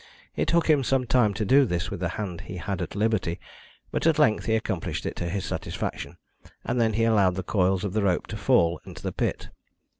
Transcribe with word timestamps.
It 0.35 0.47
took 0.47 0.67
him 0.67 0.83
some 0.83 1.05
time 1.05 1.31
to 1.35 1.45
do 1.45 1.63
this 1.63 1.91
with 1.91 1.99
the 1.99 2.09
hand 2.17 2.41
he 2.41 2.57
had 2.57 2.81
at 2.81 2.95
liberty, 2.95 3.39
but 3.91 4.07
at 4.07 4.17
length 4.17 4.45
he 4.45 4.55
accomplished 4.55 5.05
it 5.05 5.15
to 5.17 5.29
his 5.29 5.45
satisfaction, 5.45 6.17
and 6.65 6.81
then 6.81 6.93
he 6.93 7.03
allowed 7.03 7.35
the 7.35 7.43
coils 7.43 7.83
of 7.83 7.93
the 7.93 8.01
rope 8.01 8.25
to 8.29 8.35
fall 8.37 8.81
into 8.83 9.03
the 9.03 9.11
pit. 9.11 9.49